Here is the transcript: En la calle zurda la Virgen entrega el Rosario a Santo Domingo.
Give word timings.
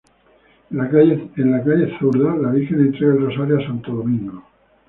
En 0.71 0.77
la 0.77 0.89
calle 0.89 1.91
zurda 1.99 2.35
la 2.35 2.49
Virgen 2.49 2.81
entrega 2.87 3.13
el 3.13 3.21
Rosario 3.27 3.59
a 3.59 3.67
Santo 3.67 3.93
Domingo. 3.93 4.43